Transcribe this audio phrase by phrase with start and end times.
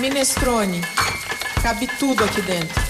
[0.00, 0.80] Minestrone.
[1.62, 2.80] Cabe tudo aqui dentro.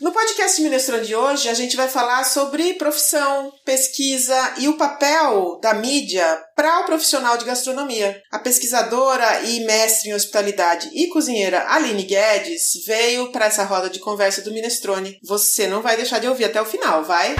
[0.00, 5.58] No podcast Minestrone de hoje, a gente vai falar sobre profissão, pesquisa e o papel
[5.60, 8.22] da mídia para o profissional de gastronomia.
[8.32, 13.98] A pesquisadora e mestre em hospitalidade e cozinheira Aline Guedes veio para essa roda de
[13.98, 15.18] conversa do Minestrone.
[15.22, 17.36] Você não vai deixar de ouvir até o final, vai?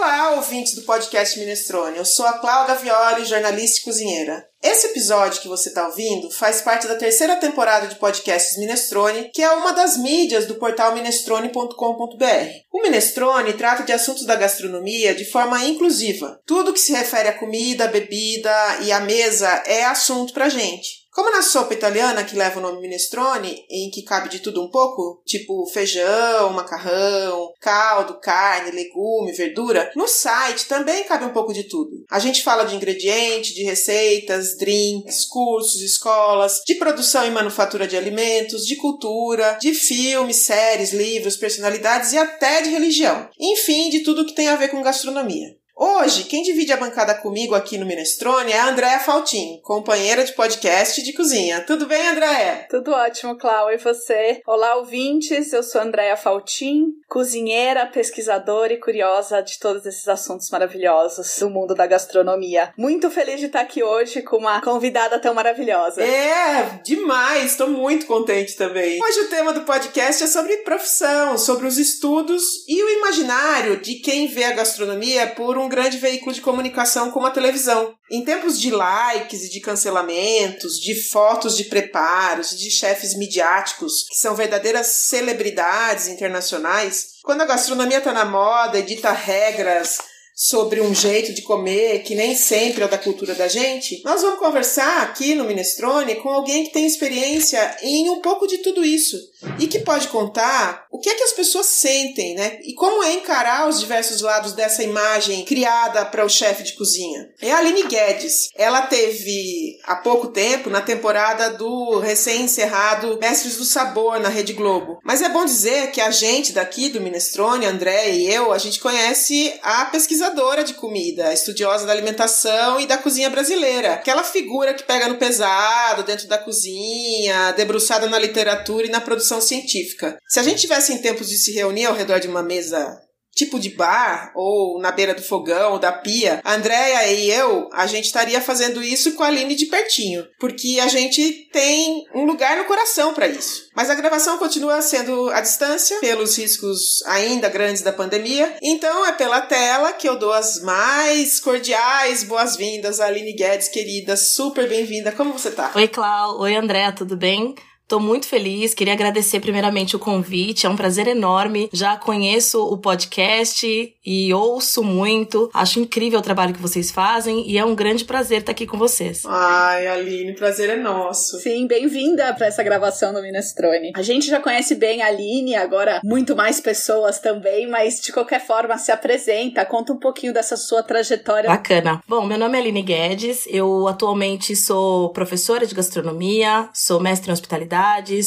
[0.00, 1.96] Olá, ouvintes do podcast Minestrone.
[1.96, 4.48] Eu sou a Cláudia Violi, jornalista e cozinheira.
[4.62, 9.42] Esse episódio que você está ouvindo faz parte da terceira temporada de podcasts Minestrone, que
[9.42, 12.24] é uma das mídias do portal minestrone.com.br.
[12.72, 16.40] O Minestrone trata de assuntos da gastronomia de forma inclusiva.
[16.46, 20.97] Tudo que se refere à comida, bebida e à mesa é assunto pra gente.
[21.12, 24.70] Como na sopa italiana, que leva o nome minestrone, em que cabe de tudo um
[24.70, 31.64] pouco, tipo feijão, macarrão, caldo, carne, legume, verdura, no site também cabe um pouco de
[31.64, 32.04] tudo.
[32.10, 37.96] A gente fala de ingrediente, de receitas, drinks, cursos, escolas, de produção e manufatura de
[37.96, 43.28] alimentos, de cultura, de filmes, séries, livros, personalidades e até de religião.
[43.38, 45.56] Enfim, de tudo que tem a ver com gastronomia.
[45.80, 50.32] Hoje, quem divide a bancada comigo aqui no Minestrone é a Andréa Faltin, companheira de
[50.32, 51.60] podcast de cozinha.
[51.60, 52.66] Tudo bem, Andréa?
[52.68, 53.70] Tudo ótimo, Clau.
[53.70, 54.42] E você?
[54.44, 55.52] Olá, ouvintes.
[55.52, 61.76] Eu sou Andréa Faltin, cozinheira, pesquisadora e curiosa de todos esses assuntos maravilhosos do mundo
[61.76, 62.72] da gastronomia.
[62.76, 66.02] Muito feliz de estar aqui hoje com uma convidada tão maravilhosa.
[66.02, 67.52] É, demais.
[67.52, 68.98] Estou muito contente também.
[69.00, 73.94] Hoje o tema do podcast é sobre profissão, sobre os estudos e o imaginário de
[74.00, 77.94] quem vê a gastronomia por um um grande veículo de comunicação como a televisão.
[78.10, 84.16] Em tempos de likes e de cancelamentos, de fotos de preparos, de chefes midiáticos que
[84.16, 89.98] são verdadeiras celebridades internacionais, quando a gastronomia está na moda e dita regras
[90.40, 94.38] sobre um jeito de comer que nem sempre é da cultura da gente, nós vamos
[94.38, 99.16] conversar aqui no Minestrone com alguém que tem experiência em um pouco de tudo isso
[99.58, 102.60] e que pode contar o que é que as pessoas sentem, né?
[102.62, 107.28] E como é encarar os diversos lados dessa imagem criada para o chefe de cozinha.
[107.42, 108.48] É a Aline Guedes.
[108.54, 115.00] Ela teve há pouco tempo na temporada do recém-encerrado Mestres do Sabor na Rede Globo.
[115.02, 118.78] Mas é bom dizer que a gente daqui do Minestrone, André e eu, a gente
[118.78, 123.94] conhece a pesquisadora pesquisadora de comida, estudiosa da alimentação e da cozinha brasileira.
[123.94, 129.40] Aquela figura que pega no pesado, dentro da cozinha, debruçada na literatura e na produção
[129.40, 130.18] científica.
[130.28, 133.00] Se a gente tivesse em tempos de se reunir ao redor de uma mesa
[133.38, 137.68] tipo de bar ou na beira do fogão ou da pia, a Andrea e eu,
[137.72, 142.24] a gente estaria fazendo isso com a Aline de pertinho, porque a gente tem um
[142.24, 143.68] lugar no coração para isso.
[143.76, 149.12] Mas a gravação continua sendo à distância, pelos riscos ainda grandes da pandemia, então é
[149.12, 155.12] pela tela que eu dou as mais cordiais boas-vindas à Aline Guedes, querida, super bem-vinda.
[155.12, 155.70] Como você tá?
[155.74, 156.40] Oi, Clau.
[156.40, 157.54] Oi, André, tudo bem?
[157.88, 161.70] Tô muito feliz, queria agradecer primeiramente o convite, é um prazer enorme.
[161.72, 163.66] Já conheço o podcast
[164.04, 165.50] e ouço muito.
[165.54, 168.76] Acho incrível o trabalho que vocês fazem e é um grande prazer estar aqui com
[168.76, 169.22] vocês.
[169.24, 171.38] Ai, Aline, prazer é nosso.
[171.38, 173.92] Sim, bem-vinda para essa gravação do Minestrone.
[173.96, 178.46] A gente já conhece bem a Aline, agora muito mais pessoas também, mas de qualquer
[178.46, 181.48] forma se apresenta, conta um pouquinho dessa sua trajetória.
[181.48, 182.02] Bacana.
[182.06, 187.32] Bom, meu nome é Aline Guedes, eu atualmente sou professora de gastronomia, sou mestre em
[187.32, 187.77] hospitalidade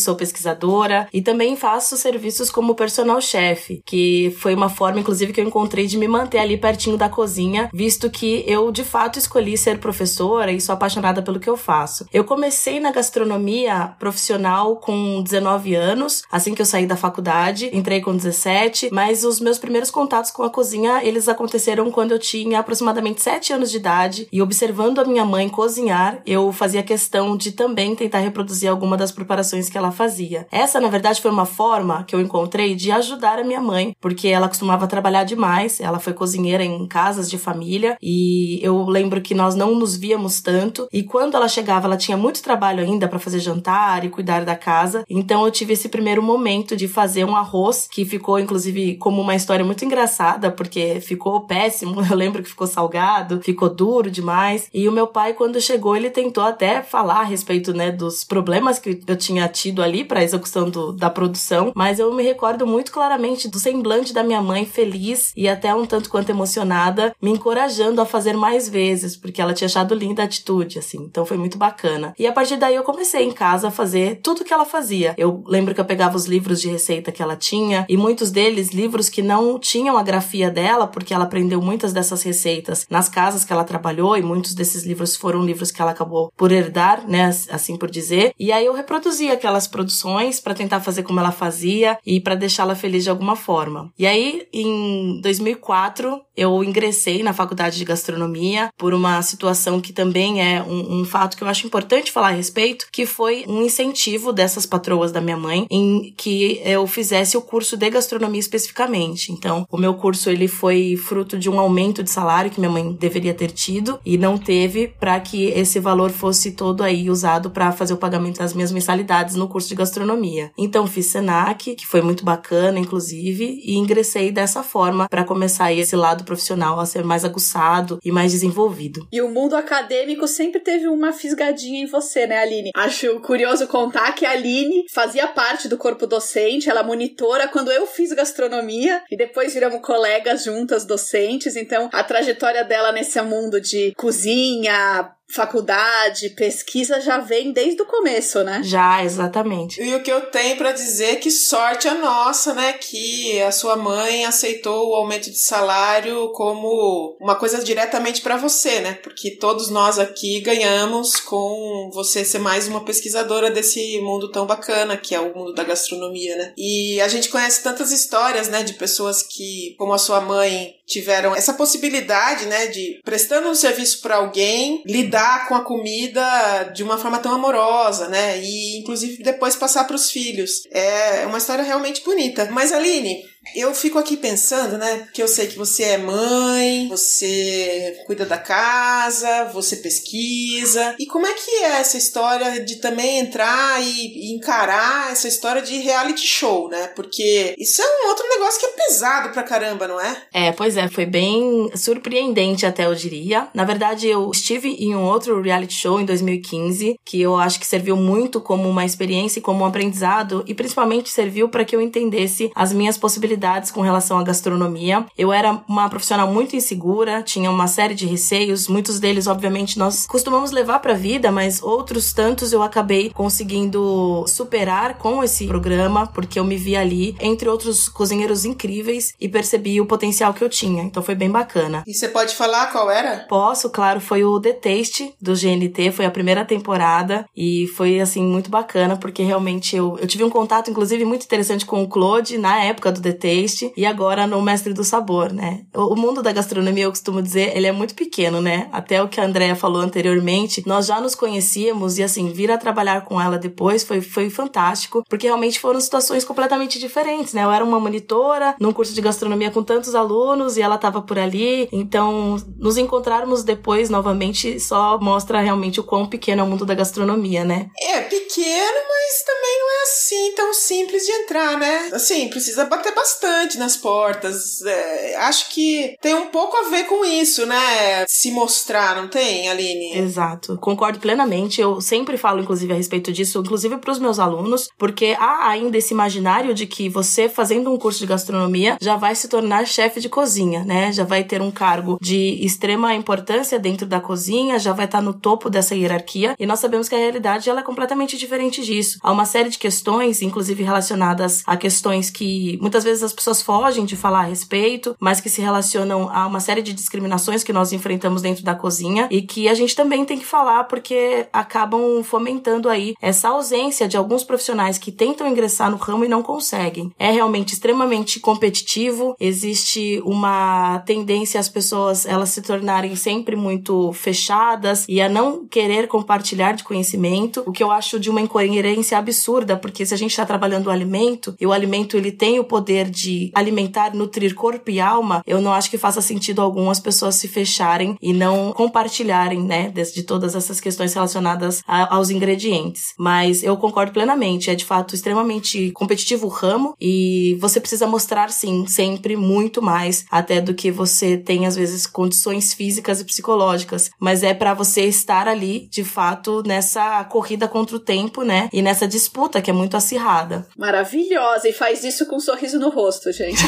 [0.02, 5.42] sou pesquisadora e também faço serviços como personal chef, que foi uma forma, inclusive, que
[5.42, 9.58] eu encontrei de me manter ali pertinho da cozinha, visto que eu de fato escolhi
[9.58, 12.06] ser professora e sou apaixonada pelo que eu faço.
[12.14, 18.02] Eu comecei na gastronomia profissional com 19 anos, assim que eu saí da faculdade, entrei
[18.02, 22.60] com 17, mas os meus primeiros contatos com a cozinha, eles aconteceram quando eu tinha
[22.60, 27.52] aproximadamente 7 anos de idade e observando a minha mãe cozinhar, eu fazia questão de
[27.52, 30.48] também tentar reproduzir alguma das preparações que ela fazia.
[30.52, 34.28] Essa, na verdade, foi uma forma que eu encontrei de ajudar a minha mãe, porque
[34.28, 39.34] ela costumava trabalhar demais, ela foi cozinheira em casas de família e eu lembro que
[39.34, 43.20] nós não nos víamos tanto e quando ela chegava, ela tinha muito trabalho ainda para
[43.20, 45.04] fazer jantar e cuidar da casa.
[45.10, 49.36] Então eu tive esse primeiro momento de fazer um arroz que ficou inclusive como uma
[49.36, 52.02] história muito engraçada, porque ficou péssimo.
[52.12, 54.68] Eu lembro que ficou salgado, ficou duro demais.
[54.74, 58.80] E o meu pai quando chegou, ele tentou até falar a respeito, né, dos problemas
[58.80, 62.68] que eu tinha tinha tido ali para execução do, da produção, mas eu me recordo
[62.68, 67.32] muito claramente do semblante da minha mãe feliz e até um tanto quanto emocionada, me
[67.32, 70.98] encorajando a fazer mais vezes, porque ela tinha achado linda a atitude, assim.
[71.04, 72.14] Então foi muito bacana.
[72.20, 75.16] E a partir daí eu comecei em casa a fazer tudo que ela fazia.
[75.18, 78.72] Eu lembro que eu pegava os livros de receita que ela tinha e muitos deles
[78.72, 83.46] livros que não tinham a grafia dela, porque ela aprendeu muitas dessas receitas nas casas
[83.46, 87.30] que ela trabalhou e muitos desses livros foram livros que ela acabou por herdar, né,
[87.50, 88.34] assim por dizer.
[88.38, 88.74] E aí eu
[89.22, 93.36] reproduzia aquelas produções para tentar fazer como ela fazia e para deixá-la feliz de alguma
[93.36, 93.92] forma.
[93.98, 100.42] E aí em 2004 eu ingressei na faculdade de gastronomia por uma situação que também
[100.42, 104.34] é um, um fato que eu acho importante falar a respeito, que foi um incentivo
[104.34, 109.32] dessas patroas da minha mãe em que eu fizesse o curso de gastronomia especificamente.
[109.32, 112.92] Então, o meu curso ele foi fruto de um aumento de salário que minha mãe
[112.94, 117.72] deveria ter tido e não teve para que esse valor fosse todo aí usado para
[117.72, 120.52] fazer o pagamento das minhas mensalidades no curso de gastronomia.
[120.58, 125.96] Então, fiz Senac, que foi muito bacana, inclusive, e ingressei dessa forma para começar esse
[125.96, 129.08] lado profissional a ser mais aguçado e mais desenvolvido.
[129.12, 132.72] E o mundo acadêmico sempre teve uma fisgadinha em você, né, Aline?
[132.76, 137.86] Acho curioso contar que a Aline fazia parte do corpo docente, ela monitora quando eu
[137.86, 143.94] fiz gastronomia e depois viramos colegas juntas docentes, então a trajetória dela nesse mundo de
[143.96, 148.62] cozinha, faculdade, pesquisa já vem desde o começo, né?
[148.64, 149.82] Já, exatamente.
[149.82, 153.52] E o que eu tenho para dizer é que sorte a nossa, né, que a
[153.52, 158.94] sua mãe aceitou o aumento de salário como uma coisa diretamente para você, né?
[159.02, 164.98] Porque todos nós aqui ganhamos com você ser mais uma pesquisadora desse mundo tão bacana
[164.98, 166.54] que é o mundo da gastronomia, né?
[166.58, 171.36] E a gente conhece tantas histórias, né, de pessoas que, como a sua mãe, tiveram
[171.36, 176.98] essa possibilidade, né, de prestando um serviço para alguém, lidar com a comida de uma
[176.98, 180.64] forma tão amorosa, né, e inclusive depois passar para os filhos.
[180.72, 182.50] É uma história realmente bonita.
[182.52, 183.24] Mas Aline,
[183.56, 185.08] eu fico aqui pensando, né?
[185.14, 190.96] Que eu sei que você é mãe, você cuida da casa, você pesquisa.
[191.00, 195.78] E como é que é essa história de também entrar e encarar essa história de
[195.80, 196.88] reality show, né?
[196.96, 200.22] Porque isso é um outro negócio que é pesado pra caramba, não é?
[200.34, 203.48] É, pois é, foi bem surpreendente até eu diria.
[203.54, 207.66] Na verdade, eu estive em um outro reality show em 2015, que eu acho que
[207.66, 211.82] serviu muito como uma experiência e como um aprendizado, e principalmente serviu para que eu
[211.82, 213.31] entendesse as minhas possibilidades
[213.72, 215.06] com relação à gastronomia.
[215.18, 220.06] Eu era uma profissional muito insegura, tinha uma série de receios, muitos deles, obviamente, nós
[220.06, 226.08] costumamos levar para a vida, mas outros tantos eu acabei conseguindo superar com esse programa,
[226.08, 230.50] porque eu me vi ali entre outros cozinheiros incríveis e percebi o potencial que eu
[230.50, 230.84] tinha.
[230.84, 231.84] Então foi bem bacana.
[231.88, 233.26] E você pode falar qual era?
[233.30, 238.24] Posso, claro, foi o The Taste do GNT, foi a primeira temporada e foi assim
[238.24, 242.38] muito bacana porque realmente eu, eu tive um contato inclusive muito interessante com o Claude
[242.38, 245.62] na época do The Taste e agora no Mestre do Sabor, né?
[245.74, 248.68] O, mundo da gastronomia, eu costumo dizer, ele é muito pequeno, né?
[248.72, 252.58] Até o que a Andrea falou anteriormente, nós já nos conhecíamos e assim, vir a
[252.58, 257.44] trabalhar com ela depois foi, foi fantástico, porque realmente foram situações completamente diferentes, né?
[257.44, 261.20] Eu era uma monitora num curso de gastronomia com tantos alunos e ela tava por
[261.20, 266.66] ali, então nos encontrarmos depois novamente só mostra realmente o quão pequeno é o mundo
[266.66, 267.70] da gastronomia, né?
[267.80, 271.90] É pequeno, mas também não é assim tão simples de entrar, né?
[271.94, 274.62] Assim, precisa bater bastante bastante nas portas.
[274.62, 278.06] É, acho que tem um pouco a ver com isso, né?
[278.08, 279.98] Se mostrar, não tem, Aline?
[279.98, 280.58] Exato.
[280.58, 281.60] Concordo plenamente.
[281.60, 285.78] Eu sempre falo, inclusive, a respeito disso, inclusive para os meus alunos, porque há ainda
[285.78, 290.00] esse imaginário de que você, fazendo um curso de gastronomia, já vai se tornar chefe
[290.00, 290.92] de cozinha, né?
[290.94, 295.14] Já vai ter um cargo de extrema importância dentro da cozinha, já vai estar no
[295.14, 296.36] topo dessa hierarquia.
[296.40, 298.98] E nós sabemos que a realidade ela é completamente diferente disso.
[299.02, 303.42] Há uma série de questões, inclusive relacionadas a questões que muitas vezes vezes as pessoas
[303.42, 307.52] fogem de falar a respeito, mas que se relacionam a uma série de discriminações que
[307.52, 312.04] nós enfrentamos dentro da cozinha e que a gente também tem que falar porque acabam
[312.04, 316.92] fomentando aí essa ausência de alguns profissionais que tentam ingressar no ramo e não conseguem.
[316.98, 324.86] É realmente extremamente competitivo, existe uma tendência às pessoas elas se tornarem sempre muito fechadas
[324.88, 329.58] e a não querer compartilhar de conhecimento, o que eu acho de uma incoerência absurda,
[329.58, 332.91] porque se a gente está trabalhando o alimento e o alimento ele tem o poder
[332.92, 337.16] de alimentar, nutrir corpo e alma, eu não acho que faça sentido algum as pessoas
[337.16, 342.94] se fecharem e não compartilharem, né, de, de todas essas questões relacionadas a, aos ingredientes.
[342.98, 348.30] Mas eu concordo plenamente, é de fato extremamente competitivo o ramo e você precisa mostrar
[348.30, 353.90] sim sempre muito mais até do que você tem às vezes condições físicas e psicológicas,
[354.00, 358.50] mas é para você estar ali de fato nessa corrida contra o tempo, né?
[358.52, 360.48] E nessa disputa que é muito acirrada.
[360.58, 362.81] Maravilhosa e faz isso com um sorriso no rosto,
[363.12, 363.42] gente.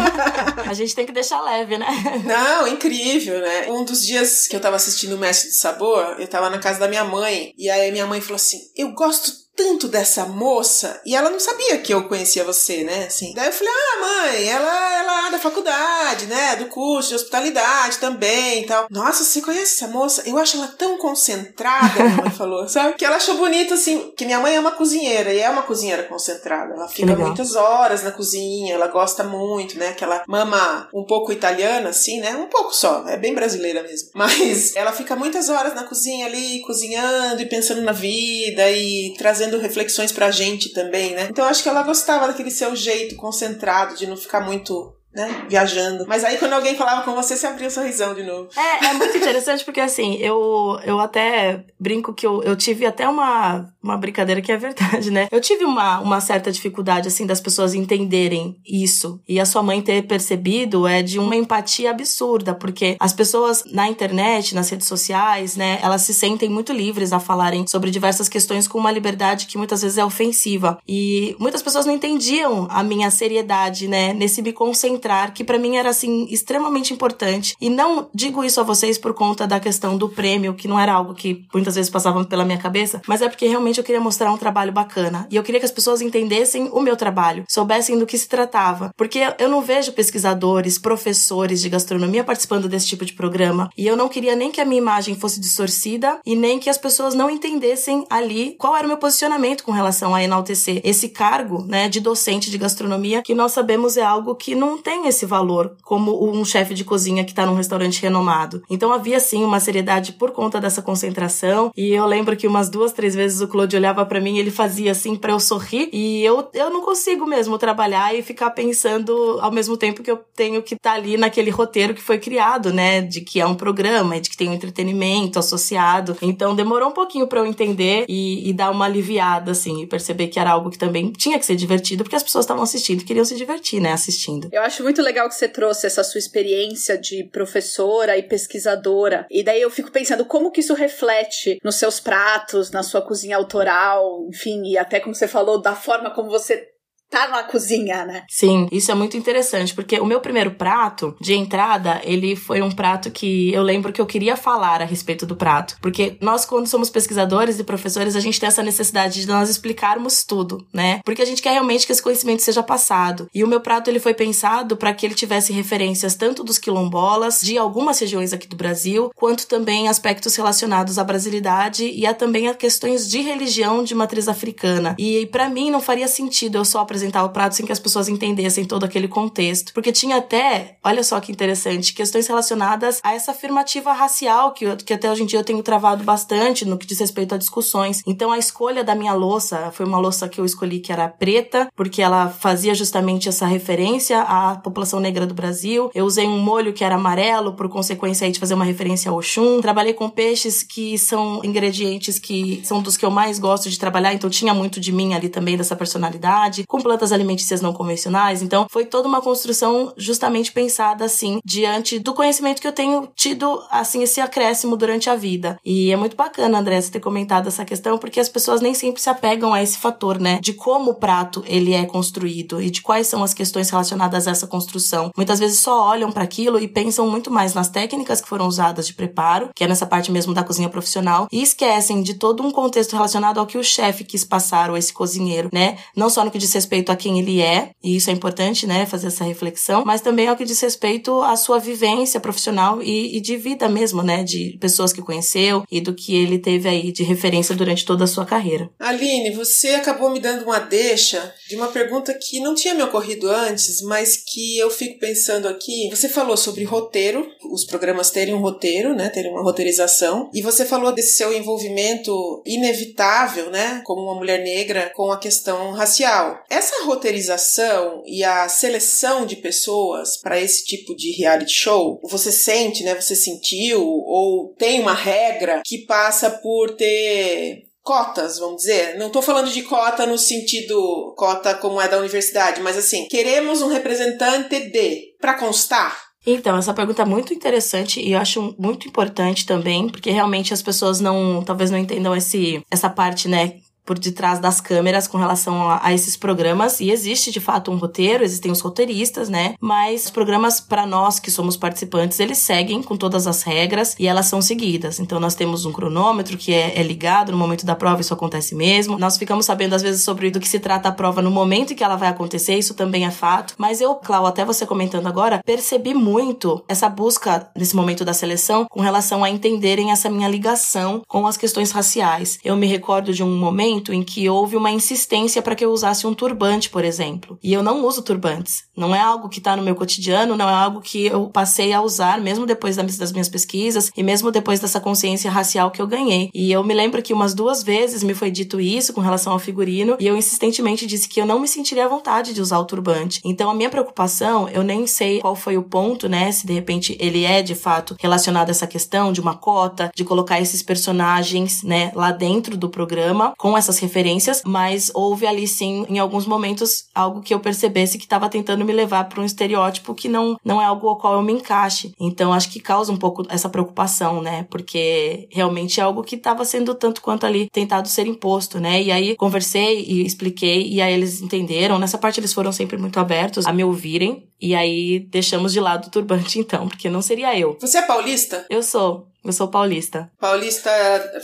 [0.68, 1.86] a gente tem que deixar leve, né?
[2.24, 3.70] Não, incrível, né?
[3.70, 6.80] Um dos dias que eu tava assistindo o Mestre de Sabor, eu tava na casa
[6.80, 11.16] da minha mãe e aí minha mãe falou assim: "Eu gosto tanto dessa moça e
[11.16, 13.06] ela não sabia que eu conhecia você, né?
[13.06, 13.32] Assim.
[13.34, 16.56] Daí eu falei: "Ah, mãe, ela ela é da faculdade, né?
[16.56, 18.86] Do curso de hospitalidade também e tal.
[18.90, 20.22] Nossa, você conhece essa moça?
[20.26, 22.94] Eu acho ela tão concentrada", minha mãe falou, sabe?
[22.94, 26.02] Que ela achou bonito assim, que minha mãe é uma cozinheira e é uma cozinheira
[26.02, 26.74] concentrada.
[26.74, 29.94] Ela fica muitas horas na cozinha, ela gosta muito, né?
[29.94, 32.36] Que ela mama um pouco italiana assim, né?
[32.36, 34.10] Um pouco só, é bem brasileira mesmo.
[34.14, 39.45] Mas ela fica muitas horas na cozinha ali, cozinhando e pensando na vida e trazendo
[39.46, 41.28] trazendo reflexões pra gente também, né?
[41.30, 46.04] Então acho que ela gostava daquele seu jeito concentrado, de não ficar muito né, viajando.
[46.06, 48.50] Mas aí quando alguém falava com você, você abria um sorrisão de novo.
[48.54, 53.08] É, é muito interessante porque assim, eu, eu até brinco que eu, eu tive até
[53.08, 55.26] uma, uma brincadeira que é verdade, né?
[55.30, 59.18] Eu tive uma, uma certa dificuldade, assim, das pessoas entenderem isso.
[59.26, 63.88] E a sua mãe ter percebido é de uma empatia absurda, porque as pessoas na
[63.88, 68.68] internet, nas redes sociais, né, elas se sentem muito livres a falarem sobre diversas questões
[68.68, 70.78] com uma liberdade que muitas vezes é ofensiva.
[70.86, 75.76] E muitas pessoas não entendiam a minha seriedade, né, nesse me concentrar que para mim
[75.76, 77.54] era assim extremamente importante.
[77.60, 80.92] E não digo isso a vocês por conta da questão do prêmio, que não era
[80.92, 84.32] algo que muitas vezes passava pela minha cabeça, mas é porque realmente eu queria mostrar
[84.32, 85.26] um trabalho bacana.
[85.30, 88.92] E eu queria que as pessoas entendessem o meu trabalho, soubessem do que se tratava.
[88.96, 93.70] Porque eu não vejo pesquisadores, professores de gastronomia participando desse tipo de programa.
[93.76, 96.78] E eu não queria nem que a minha imagem fosse distorcida e nem que as
[96.78, 101.64] pessoas não entendessem ali qual era o meu posicionamento com relação a enaltecer esse cargo,
[101.66, 105.26] né, de docente de gastronomia, que nós sabemos é algo que não tem tem esse
[105.26, 108.62] valor como um chefe de cozinha que está num restaurante renomado.
[108.70, 111.70] Então havia sim uma seriedade por conta dessa concentração.
[111.76, 114.50] E eu lembro que umas duas, três vezes o Claude olhava para mim e ele
[114.50, 115.90] fazia assim para eu sorrir.
[115.92, 120.18] E eu, eu não consigo mesmo trabalhar e ficar pensando ao mesmo tempo que eu
[120.34, 123.02] tenho que estar tá ali naquele roteiro que foi criado, né?
[123.02, 126.16] De que é um programa, de que tem um entretenimento associado.
[126.22, 130.28] Então demorou um pouquinho para eu entender e, e dar uma aliviada, assim, e perceber
[130.28, 133.04] que era algo que também tinha que ser divertido, porque as pessoas estavam assistindo e
[133.04, 133.92] queriam se divertir, né?
[133.92, 134.48] Assistindo.
[134.50, 139.26] Eu acho muito legal que você trouxe essa sua experiência de professora e pesquisadora.
[139.30, 143.36] E daí eu fico pensando como que isso reflete nos seus pratos, na sua cozinha
[143.36, 146.75] autoral, enfim, e até como você falou, da forma como você
[147.16, 148.24] tá na cozinha, né?
[148.28, 152.70] Sim, isso é muito interessante, porque o meu primeiro prato de entrada, ele foi um
[152.70, 155.78] prato que eu lembro que eu queria falar a respeito do prato.
[155.80, 160.24] Porque nós, quando somos pesquisadores e professores, a gente tem essa necessidade de nós explicarmos
[160.24, 161.00] tudo, né?
[161.04, 163.28] Porque a gente quer realmente que esse conhecimento seja passado.
[163.34, 167.40] E o meu prato, ele foi pensado para que ele tivesse referências tanto dos quilombolas,
[167.40, 172.48] de algumas regiões aqui do Brasil, quanto também aspectos relacionados à brasilidade e a também
[172.48, 174.94] a questões de religião de matriz africana.
[174.98, 178.08] E para mim não faria sentido eu só apresentar o prato sem que as pessoas
[178.08, 179.72] entendessem todo aquele contexto.
[179.72, 184.92] Porque tinha até, olha só que interessante, questões relacionadas a essa afirmativa racial que, que
[184.92, 188.02] até hoje em dia eu tenho travado bastante no que diz respeito a discussões.
[188.06, 191.68] Então a escolha da minha louça foi uma louça que eu escolhi que era preta,
[191.74, 195.90] porque ela fazia justamente essa referência à população negra do Brasil.
[195.94, 199.18] Eu usei um molho que era amarelo, por consequência aí de fazer uma referência ao
[199.18, 199.60] Oxum.
[199.60, 204.14] Trabalhei com peixes que são ingredientes que são dos que eu mais gosto de trabalhar,
[204.14, 206.64] então tinha muito de mim ali também, dessa personalidade.
[206.66, 208.42] Com plantas alimentícias não convencionais.
[208.42, 213.60] Então, foi toda uma construção justamente pensada assim, diante do conhecimento que eu tenho tido,
[213.72, 215.58] assim, esse acréscimo durante a vida.
[215.64, 219.02] E é muito bacana, André, você ter comentado essa questão, porque as pessoas nem sempre
[219.02, 220.38] se apegam a esse fator, né?
[220.40, 224.30] De como o prato ele é construído e de quais são as questões relacionadas a
[224.30, 225.10] essa construção.
[225.16, 228.86] Muitas vezes só olham para aquilo e pensam muito mais nas técnicas que foram usadas
[228.86, 232.52] de preparo, que é nessa parte mesmo da cozinha profissional, e esquecem de todo um
[232.52, 235.78] contexto relacionado ao que o chefe quis passar, ou esse cozinheiro, né?
[235.96, 238.66] Não só no que diz respeito respeito a quem ele é, e isso é importante,
[238.66, 243.16] né, fazer essa reflexão, mas também ao que diz respeito à sua vivência profissional e,
[243.16, 246.92] e de vida mesmo, né, de pessoas que conheceu e do que ele teve aí
[246.92, 248.70] de referência durante toda a sua carreira.
[248.78, 253.30] Aline, você acabou me dando uma deixa de uma pergunta que não tinha me ocorrido
[253.30, 255.88] antes, mas que eu fico pensando aqui.
[255.90, 260.64] Você falou sobre roteiro, os programas terem um roteiro, né, terem uma roteirização, e você
[260.64, 262.12] falou desse seu envolvimento
[262.44, 266.38] inevitável, né, como uma mulher negra com a questão racial.
[266.50, 272.32] Essa essa roteirização e a seleção de pessoas para esse tipo de reality show, você
[272.32, 272.94] sente, né?
[272.94, 278.98] Você sentiu ou tem uma regra que passa por ter cotas, vamos dizer.
[278.98, 283.62] Não estou falando de cota no sentido cota como é da universidade, mas assim, queremos
[283.62, 286.04] um representante de para constar.
[286.26, 290.60] Então, essa pergunta é muito interessante e eu acho muito importante também, porque realmente as
[290.60, 295.70] pessoas não, talvez não entendam esse, essa parte, né, por detrás das câmeras com relação
[295.70, 299.54] a, a, esses programas e existe de fato um roteiro, existem os roteiristas, né?
[299.60, 304.06] Mas os programas para nós que somos participantes, eles seguem com todas as regras e
[304.06, 304.98] elas são seguidas.
[304.98, 308.54] Então nós temos um cronômetro que é, é ligado no momento da prova, isso acontece
[308.54, 308.98] mesmo.
[308.98, 311.76] Nós ficamos sabendo às vezes sobre do que se trata a prova no momento em
[311.76, 313.54] que ela vai acontecer, isso também é fato.
[313.56, 318.66] Mas eu, Clau, até você comentando agora, percebi muito essa busca nesse momento da seleção
[318.68, 322.38] com relação a entenderem essa minha ligação com as questões raciais.
[322.44, 325.70] Eu me recordo de um momento momento em que houve uma insistência para que eu
[325.70, 327.38] usasse um turbante, por exemplo.
[327.42, 328.64] E eu não uso turbantes.
[328.76, 331.80] Não é algo que está no meu cotidiano, não é algo que eu passei a
[331.80, 336.30] usar, mesmo depois das minhas pesquisas e mesmo depois dessa consciência racial que eu ganhei.
[336.34, 339.38] E eu me lembro que umas duas vezes me foi dito isso com relação ao
[339.38, 342.64] figurino e eu insistentemente disse que eu não me sentiria à vontade de usar o
[342.64, 343.20] turbante.
[343.24, 346.32] Então a minha preocupação, eu nem sei qual foi o ponto, né?
[346.32, 350.04] Se de repente ele é de fato relacionado a essa questão de uma cota, de
[350.04, 355.46] colocar esses personagens, né, lá dentro do programa com essa essas referências, mas houve ali
[355.46, 359.24] sim, em alguns momentos, algo que eu percebesse que estava tentando me levar para um
[359.24, 361.92] estereótipo que não, não é algo ao qual eu me encaixe.
[362.00, 364.46] Então acho que causa um pouco essa preocupação, né?
[364.50, 368.82] Porque realmente é algo que estava sendo tanto quanto ali tentado ser imposto, né?
[368.82, 371.78] E aí conversei e expliquei, e aí eles entenderam.
[371.78, 374.26] Nessa parte eles foram sempre muito abertos a me ouvirem.
[374.40, 377.56] E aí deixamos de lado o turbante então, porque não seria eu.
[377.60, 378.46] Você é paulista?
[378.50, 379.08] Eu sou.
[379.26, 380.10] Eu sou paulista.
[380.20, 380.70] Paulista.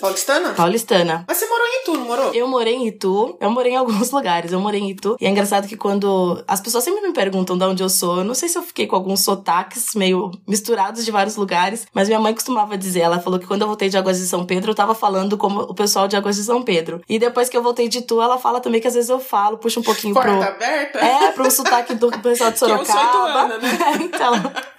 [0.01, 0.51] Paulistana?
[0.55, 1.25] Paulistana.
[1.29, 2.35] Mas você morou em Itu, não morou?
[2.35, 3.37] Eu morei em Itu.
[3.41, 4.53] Eu morei em alguns lugares.
[4.53, 5.17] Eu morei em Itu.
[5.21, 6.43] E é engraçado que quando.
[6.49, 8.19] As pessoas sempre me perguntam de onde eu sou.
[8.19, 11.87] Eu não sei se eu fiquei com alguns sotaques meio misturados de vários lugares.
[11.95, 13.01] Mas minha mãe costumava dizer.
[13.01, 15.61] Ela falou que quando eu voltei de Águas de São Pedro, eu tava falando como
[15.61, 17.01] o pessoal de Águas de São Pedro.
[17.09, 19.59] E depois que eu voltei de Itu, ela fala também que às vezes eu falo,
[19.59, 20.43] puxa um pouquinho Porta pro.
[20.43, 20.99] aberta?
[20.99, 22.85] É, pro sotaque do pessoal de Sorocaba.
[22.85, 23.69] Que eu sou ituana, né?
[24.03, 24.33] então,